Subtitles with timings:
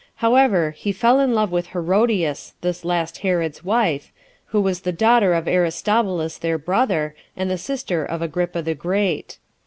[0.15, 4.11] However, he fell in love with Herodias, this last Herod's wife,
[4.47, 9.37] who was the daughter of Aristobulus their brother, and the sister of Agrippa the Great.